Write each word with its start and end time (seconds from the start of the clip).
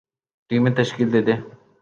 ٹیمیں 0.51 0.75
تشکیل 0.79 1.07
دے 1.13 1.21
دیں 1.27 1.39